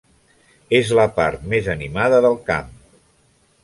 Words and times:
És 0.77 0.93
la 1.01 1.05
part 1.19 1.45
més 1.53 1.71
animada 1.77 2.25
del 2.29 2.43
camp. 2.53 2.77